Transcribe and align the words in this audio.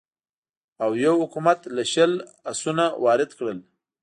اویو 0.85 1.13
حکومت 1.21 1.59
له 1.75 1.83
شله 1.93 2.15
اسونه 2.51 2.85
وارد 3.03 3.29
کړل. 3.37 3.57